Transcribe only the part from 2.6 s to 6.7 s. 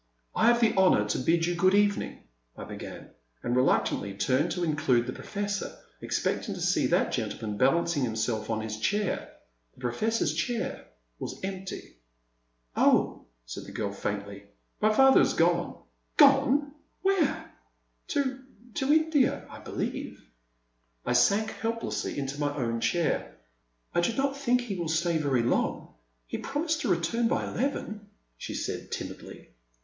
began, and reluctantly turned to include the Professor, expecting to